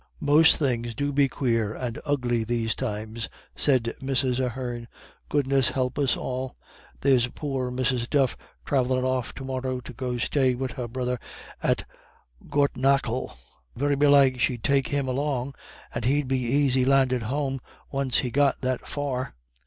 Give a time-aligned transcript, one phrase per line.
[0.23, 4.43] "Most things do be quare and ugly these times," said Mrs.
[4.43, 4.87] Ahern,
[5.29, 6.55] "Goodness help us all.
[7.01, 8.09] There's poor Mrs.
[8.09, 8.35] Duff
[8.65, 11.19] thravellin' off to morra, to go stay wid her brother
[11.61, 11.85] at
[12.49, 13.37] Gortnakil.
[13.75, 15.53] Very belike she'd take him along;
[15.93, 17.61] and he'd be aisy landed home,
[17.91, 19.35] once he'd got that far."